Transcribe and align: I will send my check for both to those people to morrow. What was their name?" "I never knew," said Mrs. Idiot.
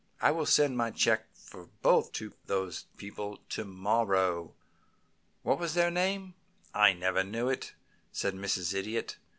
I 0.19 0.31
will 0.31 0.47
send 0.47 0.75
my 0.75 0.89
check 0.89 1.27
for 1.35 1.67
both 1.83 2.11
to 2.13 2.33
those 2.47 2.85
people 2.97 3.37
to 3.49 3.63
morrow. 3.65 4.55
What 5.43 5.59
was 5.59 5.75
their 5.75 5.91
name?" 5.91 6.33
"I 6.73 6.91
never 6.93 7.23
knew," 7.23 7.55
said 8.11 8.33
Mrs. 8.33 8.73
Idiot. 8.73 9.17